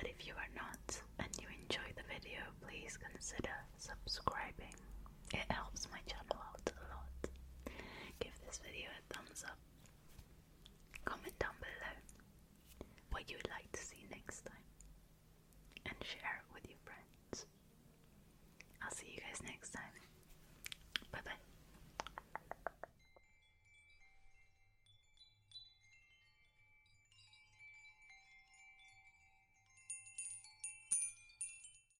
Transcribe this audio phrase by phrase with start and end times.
[0.00, 4.72] but if you are not and you enjoy the video, please consider subscribing.
[5.34, 7.20] It helps my channel out a lot.
[8.18, 9.58] Give this video a thumbs up.
[11.04, 11.92] Comment down below
[13.12, 14.64] what you would like to see next time
[15.84, 16.40] and share